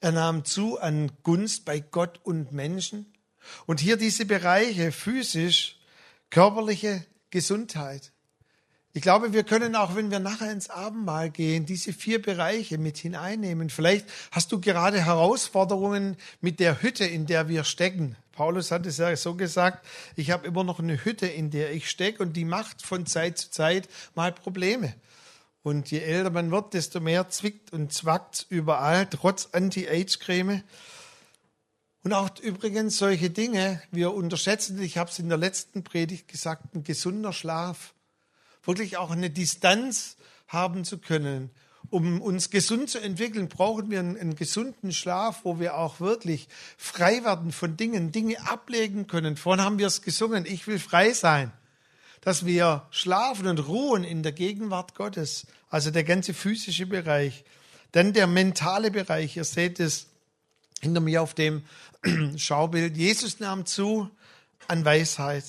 er 0.00 0.12
nahm 0.12 0.44
zu 0.44 0.80
an 0.80 1.12
Gunst 1.22 1.64
bei 1.64 1.80
Gott 1.80 2.20
und 2.24 2.52
Menschen. 2.52 3.12
Und 3.66 3.80
hier 3.80 3.98
diese 3.98 4.24
Bereiche 4.24 4.90
physisch, 4.90 5.78
körperliche 6.30 7.04
Gesundheit. 7.28 8.13
Ich 8.96 9.02
glaube, 9.02 9.32
wir 9.32 9.42
können 9.42 9.74
auch, 9.74 9.96
wenn 9.96 10.12
wir 10.12 10.20
nachher 10.20 10.52
ins 10.52 10.70
Abendmahl 10.70 11.28
gehen, 11.28 11.66
diese 11.66 11.92
vier 11.92 12.22
Bereiche 12.22 12.78
mit 12.78 12.96
hineinnehmen. 12.96 13.68
Vielleicht 13.68 14.06
hast 14.30 14.52
du 14.52 14.60
gerade 14.60 15.04
Herausforderungen 15.04 16.16
mit 16.40 16.60
der 16.60 16.80
Hütte, 16.80 17.04
in 17.04 17.26
der 17.26 17.48
wir 17.48 17.64
stecken. 17.64 18.14
Paulus 18.30 18.70
hat 18.70 18.86
es 18.86 18.98
ja 18.98 19.16
so 19.16 19.34
gesagt, 19.34 19.84
ich 20.14 20.30
habe 20.30 20.46
immer 20.46 20.62
noch 20.62 20.78
eine 20.78 21.04
Hütte, 21.04 21.26
in 21.26 21.50
der 21.50 21.72
ich 21.72 21.90
stecke 21.90 22.22
und 22.22 22.34
die 22.34 22.44
macht 22.44 22.82
von 22.82 23.04
Zeit 23.04 23.36
zu 23.36 23.50
Zeit 23.50 23.88
mal 24.14 24.30
Probleme. 24.30 24.94
Und 25.64 25.90
je 25.90 25.98
älter 25.98 26.30
man 26.30 26.52
wird, 26.52 26.72
desto 26.72 27.00
mehr 27.00 27.28
zwickt 27.30 27.72
und 27.72 27.92
zwackt 27.92 28.46
überall, 28.48 29.06
trotz 29.06 29.48
Anti-Age-Creme. 29.50 30.62
Und 32.04 32.12
auch 32.12 32.30
übrigens 32.40 32.98
solche 32.98 33.30
Dinge, 33.30 33.82
wir 33.90 34.14
unterschätzen, 34.14 34.80
ich 34.80 34.98
habe 34.98 35.10
es 35.10 35.18
in 35.18 35.28
der 35.28 35.38
letzten 35.38 35.82
Predigt 35.82 36.28
gesagt, 36.28 36.76
ein 36.76 36.84
gesunder 36.84 37.32
Schlaf 37.32 37.92
wirklich 38.66 38.96
auch 38.96 39.10
eine 39.10 39.30
Distanz 39.30 40.16
haben 40.48 40.84
zu 40.84 40.98
können. 40.98 41.50
Um 41.90 42.22
uns 42.22 42.50
gesund 42.50 42.88
zu 42.88 42.98
entwickeln, 42.98 43.48
brauchen 43.48 43.90
wir 43.90 44.00
einen, 44.00 44.18
einen, 44.18 44.36
gesunden 44.36 44.92
Schlaf, 44.92 45.40
wo 45.44 45.60
wir 45.60 45.76
auch 45.76 46.00
wirklich 46.00 46.48
frei 46.78 47.24
werden 47.24 47.52
von 47.52 47.76
Dingen, 47.76 48.10
Dinge 48.10 48.40
ablegen 48.48 49.06
können. 49.06 49.36
Vorhin 49.36 49.64
haben 49.64 49.78
wir 49.78 49.86
es 49.86 50.02
gesungen, 50.02 50.46
ich 50.46 50.66
will 50.66 50.78
frei 50.78 51.12
sein. 51.12 51.52
Dass 52.22 52.46
wir 52.46 52.86
schlafen 52.90 53.46
und 53.48 53.68
ruhen 53.68 54.02
in 54.02 54.22
der 54.22 54.32
Gegenwart 54.32 54.94
Gottes, 54.94 55.46
also 55.68 55.90
der 55.90 56.04
ganze 56.04 56.32
physische 56.32 56.86
Bereich. 56.86 57.44
Dann 57.92 58.14
der 58.14 58.26
mentale 58.26 58.90
Bereich, 58.90 59.36
ihr 59.36 59.44
seht 59.44 59.78
es 59.78 60.06
hinter 60.80 61.00
mir 61.00 61.22
auf 61.22 61.34
dem 61.34 61.64
Schaubild. 62.36 62.96
Jesus 62.96 63.40
nahm 63.40 63.66
zu 63.66 64.10
an 64.68 64.84
Weisheit. 64.84 65.44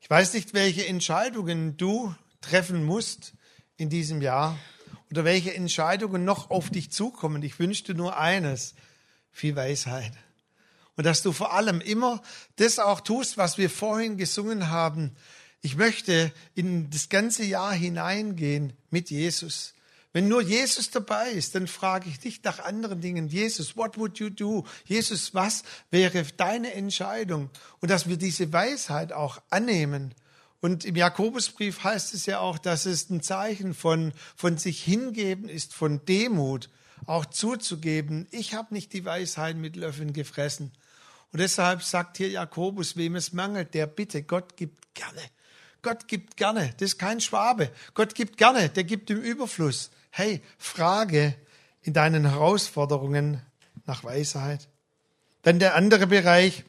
Ich 0.00 0.10
weiß 0.10 0.34
nicht, 0.34 0.52
welche 0.52 0.86
Entscheidungen 0.86 1.76
du 1.76 2.14
treffen 2.44 2.84
musst 2.84 3.34
in 3.76 3.90
diesem 3.90 4.20
Jahr 4.22 4.58
oder 5.10 5.24
welche 5.24 5.54
Entscheidungen 5.54 6.24
noch 6.24 6.50
auf 6.50 6.70
dich 6.70 6.90
zukommen. 6.90 7.42
Ich 7.42 7.58
wünsche 7.58 7.84
dir 7.84 7.94
nur 7.94 8.18
eines, 8.18 8.74
viel 9.30 9.56
Weisheit. 9.56 10.12
Und 10.96 11.04
dass 11.04 11.22
du 11.22 11.32
vor 11.32 11.52
allem 11.52 11.80
immer 11.80 12.22
das 12.56 12.78
auch 12.78 13.00
tust, 13.00 13.36
was 13.36 13.58
wir 13.58 13.68
vorhin 13.68 14.16
gesungen 14.16 14.70
haben. 14.70 15.12
Ich 15.60 15.76
möchte 15.76 16.32
in 16.54 16.90
das 16.90 17.08
ganze 17.08 17.44
Jahr 17.44 17.72
hineingehen 17.72 18.74
mit 18.90 19.10
Jesus. 19.10 19.74
Wenn 20.12 20.28
nur 20.28 20.42
Jesus 20.42 20.90
dabei 20.90 21.30
ist, 21.30 21.56
dann 21.56 21.66
frage 21.66 22.08
ich 22.08 22.20
dich 22.20 22.44
nach 22.44 22.60
anderen 22.60 23.00
Dingen. 23.00 23.26
Jesus, 23.26 23.76
what 23.76 23.98
would 23.98 24.18
you 24.18 24.30
do? 24.30 24.64
Jesus, 24.84 25.34
was 25.34 25.64
wäre 25.90 26.24
deine 26.36 26.72
Entscheidung? 26.72 27.50
Und 27.80 27.90
dass 27.90 28.08
wir 28.08 28.16
diese 28.16 28.52
Weisheit 28.52 29.12
auch 29.12 29.42
annehmen 29.50 30.14
und 30.64 30.86
im 30.86 30.96
Jakobusbrief 30.96 31.84
heißt 31.84 32.14
es 32.14 32.24
ja 32.24 32.38
auch, 32.38 32.56
dass 32.56 32.86
es 32.86 33.10
ein 33.10 33.20
Zeichen 33.20 33.74
von, 33.74 34.14
von 34.34 34.56
sich 34.56 34.82
hingeben 34.82 35.50
ist, 35.50 35.74
von 35.74 36.02
Demut, 36.06 36.70
auch 37.04 37.26
zuzugeben, 37.26 38.26
ich 38.30 38.54
habe 38.54 38.72
nicht 38.72 38.94
die 38.94 39.04
Weisheit 39.04 39.58
mit 39.58 39.76
Löffeln 39.76 40.14
gefressen. 40.14 40.72
Und 41.34 41.40
deshalb 41.40 41.82
sagt 41.82 42.16
hier 42.16 42.30
Jakobus, 42.30 42.96
wem 42.96 43.14
es 43.14 43.34
mangelt, 43.34 43.74
der 43.74 43.86
bitte, 43.86 44.22
Gott 44.22 44.56
gibt 44.56 44.94
gerne. 44.94 45.20
Gott 45.82 46.08
gibt 46.08 46.38
gerne, 46.38 46.72
das 46.78 46.92
ist 46.92 46.98
kein 46.98 47.20
Schwabe. 47.20 47.70
Gott 47.92 48.14
gibt 48.14 48.38
gerne, 48.38 48.70
der 48.70 48.84
gibt 48.84 49.10
im 49.10 49.20
Überfluss. 49.20 49.90
Hey, 50.08 50.40
frage 50.56 51.34
in 51.82 51.92
deinen 51.92 52.24
Herausforderungen 52.24 53.42
nach 53.84 54.02
Weisheit. 54.02 54.66
Dann 55.42 55.58
der 55.58 55.74
andere 55.74 56.06
Bereich, 56.06 56.64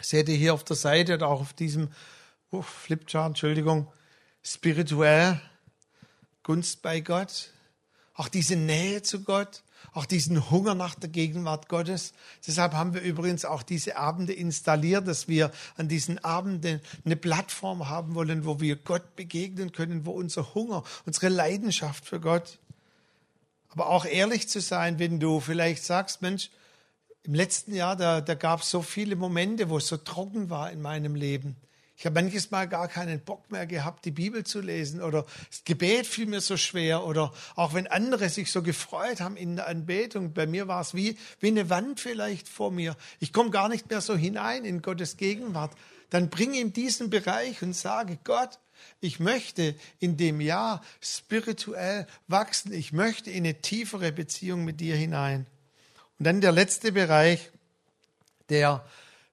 seht 0.00 0.30
ihr 0.30 0.36
hier 0.36 0.54
auf 0.54 0.64
der 0.64 0.76
Seite 0.76 1.16
oder 1.16 1.28
auch 1.28 1.42
auf 1.42 1.52
diesem 1.52 1.90
oh, 2.50 2.62
Flipchart, 2.62 3.28
Entschuldigung, 3.28 3.86
spirituell, 4.42 5.40
Gunst 6.42 6.82
bei 6.82 7.00
Gott, 7.00 7.50
auch 8.14 8.28
diese 8.28 8.56
Nähe 8.56 9.02
zu 9.02 9.22
Gott, 9.22 9.62
auch 9.92 10.06
diesen 10.06 10.50
Hunger 10.50 10.74
nach 10.74 10.94
der 10.94 11.08
Gegenwart 11.08 11.68
Gottes. 11.68 12.12
Deshalb 12.46 12.72
haben 12.72 12.94
wir 12.94 13.02
übrigens 13.02 13.44
auch 13.44 13.62
diese 13.62 13.96
Abende 13.96 14.32
installiert, 14.32 15.06
dass 15.06 15.28
wir 15.28 15.52
an 15.76 15.88
diesen 15.88 16.18
Abenden 16.24 16.80
eine 17.04 17.16
Plattform 17.16 17.88
haben 17.88 18.14
wollen, 18.14 18.44
wo 18.44 18.60
wir 18.60 18.76
Gott 18.76 19.16
begegnen 19.16 19.72
können, 19.72 20.06
wo 20.06 20.12
unser 20.12 20.54
Hunger, 20.54 20.84
unsere 21.06 21.28
Leidenschaft 21.28 22.04
für 22.04 22.20
Gott, 22.20 22.58
aber 23.70 23.88
auch 23.88 24.04
ehrlich 24.04 24.48
zu 24.48 24.60
sein, 24.60 24.98
wenn 24.98 25.20
du 25.20 25.40
vielleicht 25.40 25.84
sagst, 25.84 26.22
Mensch, 26.22 26.50
im 27.22 27.34
letzten 27.34 27.74
Jahr, 27.74 27.96
da, 27.96 28.20
da 28.20 28.34
gab 28.34 28.62
es 28.62 28.70
so 28.70 28.82
viele 28.82 29.14
Momente, 29.14 29.68
wo 29.68 29.76
es 29.78 29.86
so 29.86 29.96
trocken 29.96 30.50
war 30.50 30.72
in 30.72 30.80
meinem 30.80 31.14
Leben. 31.14 31.56
Ich 32.00 32.06
habe 32.06 32.18
manches 32.18 32.50
Mal 32.50 32.66
gar 32.66 32.88
keinen 32.88 33.20
Bock 33.20 33.52
mehr 33.52 33.66
gehabt, 33.66 34.06
die 34.06 34.10
Bibel 34.10 34.42
zu 34.42 34.62
lesen 34.62 35.02
oder 35.02 35.26
das 35.50 35.64
Gebet 35.64 36.06
fiel 36.06 36.24
mir 36.24 36.40
so 36.40 36.56
schwer 36.56 37.04
oder 37.04 37.30
auch 37.56 37.74
wenn 37.74 37.86
andere 37.88 38.30
sich 38.30 38.50
so 38.50 38.62
gefreut 38.62 39.20
haben 39.20 39.36
in 39.36 39.56
der 39.56 39.68
Anbetung, 39.68 40.32
bei 40.32 40.46
mir 40.46 40.66
war 40.66 40.80
es 40.80 40.94
wie, 40.94 41.18
wie 41.40 41.48
eine 41.48 41.68
Wand 41.68 42.00
vielleicht 42.00 42.48
vor 42.48 42.70
mir. 42.70 42.96
Ich 43.18 43.34
komme 43.34 43.50
gar 43.50 43.68
nicht 43.68 43.90
mehr 43.90 44.00
so 44.00 44.16
hinein 44.16 44.64
in 44.64 44.80
Gottes 44.80 45.18
Gegenwart. 45.18 45.72
Dann 46.08 46.30
bring 46.30 46.54
ihm 46.54 46.72
diesen 46.72 47.10
Bereich 47.10 47.60
und 47.60 47.76
sage, 47.76 48.18
Gott, 48.24 48.58
ich 49.02 49.20
möchte 49.20 49.74
in 49.98 50.16
dem 50.16 50.40
Jahr 50.40 50.82
spirituell 51.02 52.06
wachsen. 52.28 52.72
Ich 52.72 52.94
möchte 52.94 53.30
in 53.30 53.44
eine 53.44 53.60
tiefere 53.60 54.10
Beziehung 54.10 54.64
mit 54.64 54.80
dir 54.80 54.96
hinein. 54.96 55.44
Und 56.18 56.24
dann 56.24 56.40
der 56.40 56.52
letzte 56.52 56.92
Bereich 56.92 57.50
der 58.48 58.86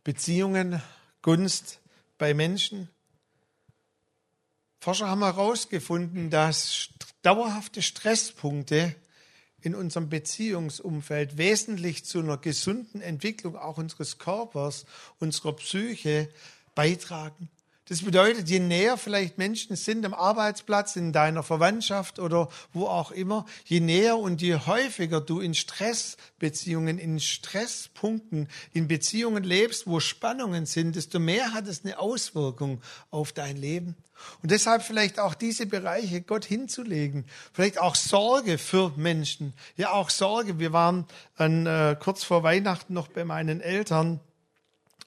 Beziehungen, 0.03 0.81
Gunst, 1.21 1.79
bei 2.17 2.33
Menschen. 2.33 2.89
Forscher 4.79 5.07
haben 5.07 5.23
herausgefunden, 5.23 6.29
dass 6.29 6.89
dauerhafte 7.21 7.81
Stresspunkte 7.81 8.95
in 9.61 9.75
unserem 9.75 10.09
Beziehungsumfeld 10.09 11.37
wesentlich 11.37 12.05
zu 12.05 12.19
einer 12.19 12.37
gesunden 12.37 13.01
Entwicklung 13.01 13.55
auch 13.57 13.77
unseres 13.77 14.17
Körpers, 14.17 14.85
unserer 15.19 15.53
Psyche 15.53 16.29
beitragen. 16.75 17.49
Das 17.89 18.01
bedeutet, 18.01 18.49
je 18.49 18.59
näher 18.59 18.97
vielleicht 18.97 19.37
Menschen 19.37 19.77
sind 19.77 20.05
am 20.05 20.13
Arbeitsplatz, 20.13 20.97
in 20.97 21.13
deiner 21.13 21.41
Verwandtschaft 21.41 22.19
oder 22.19 22.49
wo 22.73 22.87
auch 22.87 23.11
immer, 23.11 23.45
je 23.63 23.79
näher 23.79 24.17
und 24.17 24.41
je 24.41 24.55
häufiger 24.55 25.21
du 25.21 25.39
in 25.39 25.53
Stressbeziehungen, 25.53 26.99
in 26.99 27.21
Stresspunkten, 27.21 28.49
in 28.73 28.89
Beziehungen 28.89 29.43
lebst, 29.43 29.87
wo 29.87 30.01
Spannungen 30.01 30.65
sind, 30.65 30.97
desto 30.97 31.19
mehr 31.19 31.53
hat 31.53 31.67
es 31.67 31.85
eine 31.85 31.97
Auswirkung 31.97 32.81
auf 33.09 33.31
dein 33.31 33.55
Leben. 33.55 33.95
Und 34.41 34.51
deshalb 34.51 34.81
vielleicht 34.81 35.19
auch 35.19 35.33
diese 35.35 35.65
Bereiche 35.65 36.21
Gott 36.21 36.43
hinzulegen. 36.43 37.25
Vielleicht 37.53 37.79
auch 37.79 37.95
Sorge 37.95 38.57
für 38.57 38.91
Menschen. 38.97 39.53
Ja, 39.77 39.91
auch 39.93 40.09
Sorge. 40.09 40.59
Wir 40.59 40.73
waren 40.73 41.05
an, 41.35 41.65
äh, 41.65 41.95
kurz 41.99 42.23
vor 42.23 42.43
Weihnachten 42.43 42.93
noch 42.93 43.07
bei 43.07 43.23
meinen 43.23 43.61
Eltern 43.61 44.19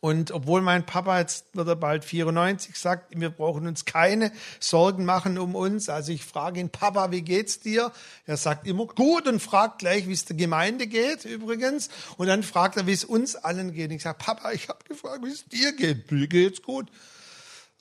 und 0.01 0.31
obwohl 0.31 0.63
mein 0.63 0.87
Papa 0.87 1.19
jetzt 1.19 1.55
wird 1.55 1.69
er 1.69 1.77
bald 1.77 2.07
94 2.07 2.75
sagt, 2.75 3.19
wir 3.19 3.29
brauchen 3.29 3.67
uns 3.67 3.85
keine 3.85 4.33
Sorgen 4.59 5.05
machen 5.05 5.39
um 5.39 5.55
uns. 5.55 5.91
Also 5.91 6.13
ich 6.13 6.25
frage 6.25 6.59
ihn, 6.59 6.71
Papa, 6.71 7.11
wie 7.11 7.21
geht's 7.21 7.61
dir? 7.61 7.93
Er 8.25 8.39
sagt 8.39 8.67
immer 8.67 8.87
gut 8.87 9.29
und 9.29 9.41
fragt 9.41 9.81
gleich, 9.81 10.09
wie 10.09 10.15
es 10.15 10.25
der 10.25 10.37
Gemeinde 10.37 10.87
geht 10.87 11.27
übrigens. 11.27 11.91
Und 12.17 12.29
dann 12.29 12.43
fragt 12.43 12.79
er, 12.79 12.87
wie 12.87 12.93
es 12.93 13.05
uns 13.05 13.37
allen 13.37 13.75
geht. 13.75 13.93
Ich 13.93 14.03
sage, 14.03 14.17
Papa, 14.19 14.53
ich 14.53 14.71
habe 14.71 14.83
gefragt, 14.89 15.23
wie 15.23 15.31
es 15.31 15.45
dir 15.45 15.73
geht. 15.73 16.11
Mir 16.11 16.29
geht's 16.29 16.63
gut. 16.63 16.89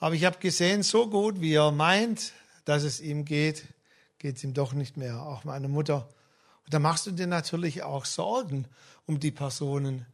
Aber 0.02 0.14
ich 0.14 0.26
habe 0.26 0.40
gesehen, 0.40 0.84
so 0.84 1.10
gut 1.10 1.40
wie 1.40 1.54
er 1.54 1.72
meint, 1.72 2.34
dass 2.66 2.84
es 2.84 3.00
ihm 3.00 3.24
geht, 3.24 3.64
geht 4.18 4.36
es 4.36 4.44
ihm 4.44 4.54
doch 4.54 4.74
nicht 4.74 4.98
mehr. 4.98 5.22
Auch 5.22 5.46
meine 5.46 5.70
Mutter. 5.70 6.10
Und 6.66 6.74
da 6.74 6.80
machst 6.80 7.08
du 7.08 7.12
dir 7.12 7.28
natürlich 7.28 7.84
auch 7.84 8.04
Sorgen 8.04 8.66
um 9.06 9.22
die 9.22 9.32
Personen. 9.32 10.06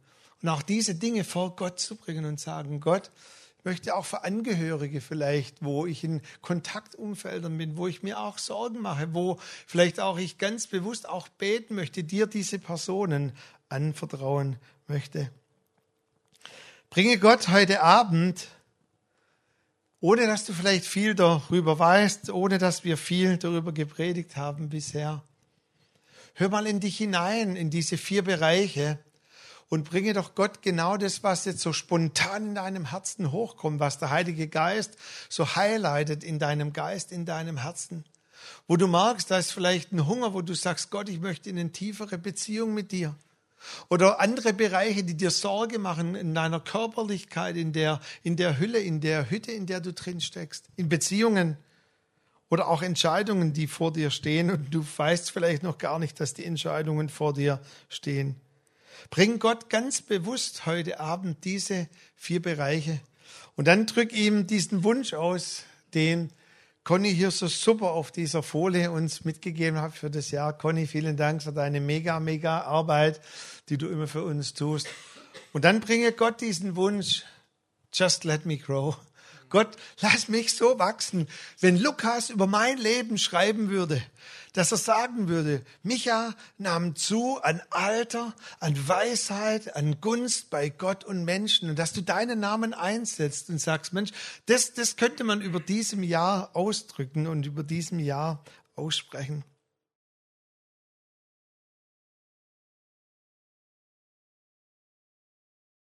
Und 0.42 0.48
auch 0.48 0.62
diese 0.62 0.94
Dinge 0.94 1.24
vor 1.24 1.56
Gott 1.56 1.80
zu 1.80 1.96
bringen 1.96 2.24
und 2.24 2.38
sagen, 2.38 2.80
Gott, 2.80 3.10
ich 3.58 3.64
möchte 3.64 3.96
auch 3.96 4.04
für 4.04 4.22
Angehörige 4.22 5.00
vielleicht, 5.00 5.64
wo 5.64 5.86
ich 5.86 6.04
in 6.04 6.20
Kontaktumfeldern 6.40 7.56
bin, 7.58 7.76
wo 7.76 7.88
ich 7.88 8.02
mir 8.02 8.20
auch 8.20 8.38
Sorgen 8.38 8.80
mache, 8.80 9.12
wo 9.12 9.38
vielleicht 9.66 9.98
auch 9.98 10.18
ich 10.18 10.38
ganz 10.38 10.66
bewusst 10.66 11.08
auch 11.08 11.28
beten 11.28 11.74
möchte, 11.74 12.04
dir 12.04 12.26
diese 12.26 12.58
Personen 12.58 13.32
anvertrauen 13.68 14.56
möchte. 14.86 15.30
Bringe 16.90 17.18
Gott 17.18 17.48
heute 17.48 17.82
Abend, 17.82 18.48
ohne 20.00 20.26
dass 20.26 20.44
du 20.44 20.52
vielleicht 20.52 20.86
viel 20.86 21.14
darüber 21.14 21.78
weißt, 21.78 22.30
ohne 22.30 22.58
dass 22.58 22.84
wir 22.84 22.96
viel 22.96 23.38
darüber 23.38 23.72
gepredigt 23.72 24.36
haben 24.36 24.68
bisher. 24.68 25.24
Hör 26.34 26.50
mal 26.50 26.66
in 26.66 26.80
dich 26.80 26.98
hinein, 26.98 27.56
in 27.56 27.70
diese 27.70 27.98
vier 27.98 28.22
Bereiche 28.22 28.98
und 29.68 29.88
bringe 29.88 30.12
doch 30.12 30.34
Gott 30.34 30.62
genau 30.62 30.96
das, 30.96 31.22
was 31.22 31.44
jetzt 31.44 31.60
so 31.60 31.72
spontan 31.72 32.48
in 32.48 32.54
deinem 32.54 32.90
Herzen 32.90 33.32
hochkommt, 33.32 33.80
was 33.80 33.98
der 33.98 34.10
Heilige 34.10 34.48
Geist 34.48 34.96
so 35.28 35.56
highlightet 35.56 36.22
in 36.22 36.38
deinem 36.38 36.72
Geist, 36.72 37.12
in 37.12 37.24
deinem 37.24 37.58
Herzen. 37.58 38.04
Wo 38.68 38.76
du 38.76 38.86
magst, 38.86 39.30
da 39.30 39.38
ist 39.38 39.52
vielleicht 39.52 39.92
ein 39.92 40.06
Hunger, 40.06 40.34
wo 40.34 40.42
du 40.42 40.54
sagst, 40.54 40.90
Gott, 40.90 41.08
ich 41.08 41.20
möchte 41.20 41.50
in 41.50 41.58
eine 41.58 41.72
tiefere 41.72 42.18
Beziehung 42.18 42.74
mit 42.74 42.92
dir. 42.92 43.16
Oder 43.88 44.20
andere 44.20 44.52
Bereiche, 44.52 45.02
die 45.02 45.16
dir 45.16 45.30
Sorge 45.30 45.78
machen 45.78 46.14
in 46.14 46.34
deiner 46.34 46.60
Körperlichkeit, 46.60 47.56
in 47.56 47.72
der, 47.72 48.00
in 48.22 48.36
der 48.36 48.60
Hülle, 48.60 48.78
in 48.78 49.00
der 49.00 49.30
Hütte, 49.30 49.50
in 49.50 49.66
der 49.66 49.80
du 49.80 49.92
drin 49.92 50.20
steckst, 50.20 50.66
in 50.76 50.88
Beziehungen 50.88 51.56
oder 52.48 52.68
auch 52.68 52.82
Entscheidungen, 52.82 53.52
die 53.52 53.66
vor 53.66 53.92
dir 53.92 54.10
stehen 54.10 54.50
und 54.50 54.72
du 54.72 54.84
weißt 54.96 55.32
vielleicht 55.32 55.64
noch 55.64 55.78
gar 55.78 55.98
nicht, 55.98 56.20
dass 56.20 56.34
die 56.34 56.44
Entscheidungen 56.44 57.08
vor 57.08 57.32
dir 57.32 57.60
stehen. 57.88 58.36
Bring 59.10 59.38
Gott 59.38 59.70
ganz 59.70 60.02
bewusst 60.02 60.66
heute 60.66 61.00
Abend 61.00 61.44
diese 61.44 61.88
vier 62.14 62.42
Bereiche 62.42 63.00
und 63.56 63.66
dann 63.66 63.86
drück 63.86 64.12
ihm 64.12 64.46
diesen 64.46 64.84
Wunsch 64.84 65.14
aus, 65.14 65.64
den 65.94 66.30
Conny 66.84 67.12
hier 67.12 67.30
so 67.30 67.48
super 67.48 67.90
auf 67.92 68.12
dieser 68.12 68.42
Folie 68.42 68.90
uns 68.90 69.24
mitgegeben 69.24 69.80
hat 69.80 69.94
für 69.94 70.08
das 70.08 70.30
Jahr. 70.30 70.56
Conny, 70.56 70.86
vielen 70.86 71.16
Dank 71.16 71.42
für 71.42 71.52
deine 71.52 71.80
mega, 71.80 72.20
mega 72.20 72.60
Arbeit, 72.60 73.20
die 73.68 73.76
du 73.76 73.88
immer 73.88 74.06
für 74.06 74.22
uns 74.22 74.54
tust. 74.54 74.86
Und 75.52 75.64
dann 75.64 75.80
bringe 75.80 76.12
Gott 76.12 76.40
diesen 76.40 76.76
Wunsch, 76.76 77.24
just 77.92 78.24
let 78.24 78.46
me 78.46 78.56
grow. 78.56 78.96
Gott, 79.48 79.76
lass 80.00 80.28
mich 80.28 80.54
so 80.54 80.78
wachsen. 80.78 81.28
Wenn 81.60 81.76
Lukas 81.76 82.30
über 82.30 82.46
mein 82.46 82.78
Leben 82.78 83.18
schreiben 83.18 83.70
würde, 83.70 84.02
dass 84.52 84.72
er 84.72 84.78
sagen 84.78 85.28
würde, 85.28 85.62
Micha 85.82 86.34
nahm 86.56 86.96
zu 86.96 87.38
an 87.42 87.60
Alter, 87.70 88.34
an 88.58 88.88
Weisheit, 88.88 89.76
an 89.76 90.00
Gunst 90.00 90.48
bei 90.48 90.70
Gott 90.70 91.04
und 91.04 91.24
Menschen 91.24 91.68
und 91.68 91.78
dass 91.78 91.92
du 91.92 92.00
deinen 92.00 92.40
Namen 92.40 92.72
einsetzt 92.72 93.50
und 93.50 93.60
sagst, 93.60 93.92
Mensch, 93.92 94.12
das, 94.46 94.72
das 94.72 94.96
könnte 94.96 95.24
man 95.24 95.42
über 95.42 95.60
diesem 95.60 96.02
Jahr 96.02 96.50
ausdrücken 96.54 97.26
und 97.26 97.44
über 97.44 97.62
diesem 97.62 97.98
Jahr 97.98 98.42
aussprechen. 98.76 99.44